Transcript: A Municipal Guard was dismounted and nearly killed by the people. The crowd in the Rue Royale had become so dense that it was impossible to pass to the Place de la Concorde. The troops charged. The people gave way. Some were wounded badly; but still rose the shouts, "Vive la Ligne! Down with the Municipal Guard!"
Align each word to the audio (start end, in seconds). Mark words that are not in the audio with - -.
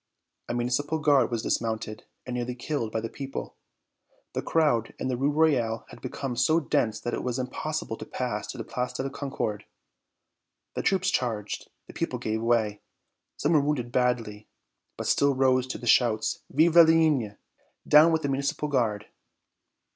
A 0.49 0.55
Municipal 0.55 0.97
Guard 0.97 1.29
was 1.29 1.43
dismounted 1.43 2.05
and 2.25 2.33
nearly 2.35 2.55
killed 2.55 2.91
by 2.91 3.01
the 3.01 3.07
people. 3.07 3.55
The 4.33 4.41
crowd 4.41 4.95
in 4.97 5.09
the 5.09 5.15
Rue 5.15 5.29
Royale 5.29 5.85
had 5.89 6.01
become 6.01 6.35
so 6.35 6.59
dense 6.59 6.99
that 6.99 7.13
it 7.13 7.23
was 7.23 7.37
impossible 7.37 7.95
to 7.97 8.05
pass 8.07 8.47
to 8.47 8.57
the 8.57 8.63
Place 8.63 8.93
de 8.93 9.03
la 9.03 9.09
Concorde. 9.09 9.65
The 10.73 10.81
troops 10.81 11.11
charged. 11.11 11.69
The 11.85 11.93
people 11.93 12.17
gave 12.17 12.41
way. 12.41 12.81
Some 13.37 13.53
were 13.53 13.61
wounded 13.61 13.91
badly; 13.91 14.47
but 14.97 15.05
still 15.05 15.35
rose 15.35 15.67
the 15.67 15.85
shouts, 15.85 16.39
"Vive 16.49 16.75
la 16.75 16.81
Ligne! 16.81 17.37
Down 17.87 18.11
with 18.11 18.23
the 18.23 18.29
Municipal 18.29 18.69
Guard!" 18.69 19.05